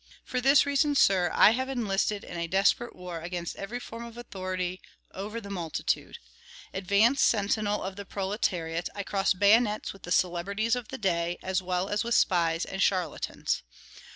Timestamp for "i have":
1.31-1.69